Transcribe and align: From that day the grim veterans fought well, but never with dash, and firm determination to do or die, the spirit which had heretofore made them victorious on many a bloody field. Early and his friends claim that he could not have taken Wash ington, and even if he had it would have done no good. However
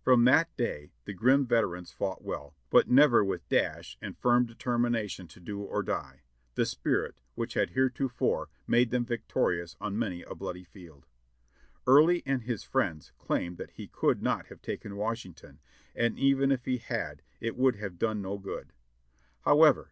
From 0.00 0.22
that 0.26 0.56
day 0.56 0.92
the 1.06 1.12
grim 1.12 1.44
veterans 1.44 1.90
fought 1.90 2.22
well, 2.22 2.54
but 2.70 2.88
never 2.88 3.24
with 3.24 3.48
dash, 3.48 3.98
and 4.00 4.16
firm 4.16 4.46
determination 4.46 5.26
to 5.26 5.40
do 5.40 5.60
or 5.60 5.82
die, 5.82 6.22
the 6.54 6.64
spirit 6.64 7.20
which 7.34 7.54
had 7.54 7.70
heretofore 7.70 8.48
made 8.68 8.92
them 8.92 9.04
victorious 9.04 9.74
on 9.80 9.98
many 9.98 10.22
a 10.22 10.36
bloody 10.36 10.62
field. 10.62 11.04
Early 11.84 12.22
and 12.24 12.42
his 12.44 12.62
friends 12.62 13.10
claim 13.18 13.56
that 13.56 13.72
he 13.72 13.88
could 13.88 14.22
not 14.22 14.46
have 14.46 14.62
taken 14.62 14.94
Wash 14.94 15.24
ington, 15.24 15.58
and 15.96 16.16
even 16.16 16.52
if 16.52 16.64
he 16.66 16.78
had 16.78 17.20
it 17.40 17.56
would 17.56 17.74
have 17.74 17.98
done 17.98 18.22
no 18.22 18.38
good. 18.38 18.72
However 19.40 19.88